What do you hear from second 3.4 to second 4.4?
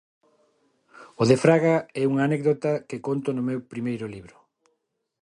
meu primeiro libro.